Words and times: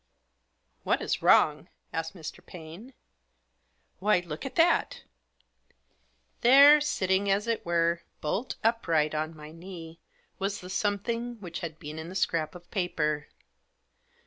"What 0.83 0.99
is 0.99 1.21
wrong?" 1.21 1.69
asked 1.93 2.15
Mr. 2.15 2.43
Paine. 2.43 2.95
"Why, 3.99 4.21
look 4.25 4.47
at 4.47 4.55
that 4.55 5.03
1\ 5.03 5.75
There, 6.41 6.81
sitting, 6.81 7.29
as 7.29 7.45
it 7.45 7.63
were, 7.63 8.01
bolt 8.19 8.55
upright 8.63 9.13
on 9.13 9.35
my 9.35 9.51
knee 9.51 9.99
Digitized 9.99 9.99
by 9.99 9.99
40 9.99 9.99
THE 9.99 9.99
JOSS. 10.01 10.39
was 10.39 10.61
the 10.61 10.69
something 10.71 11.35
which 11.39 11.59
had 11.59 11.77
been 11.77 11.99
in 11.99 12.09
the 12.09 12.15
scrap 12.15 12.55
of 12.55 12.71
paper. 12.71 13.27